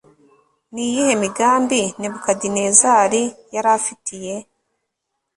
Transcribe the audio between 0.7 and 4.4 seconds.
Ni iyihe migambi Nebukadinezari yari afitiye